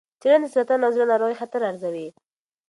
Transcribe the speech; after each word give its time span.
څېړنه 0.21 0.47
د 0.49 0.53
سرطان 0.55 0.79
او 0.85 0.91
زړه 0.95 1.05
ناروغۍ 1.11 1.35
خطر 1.41 1.61
ارزوي. 1.69 2.07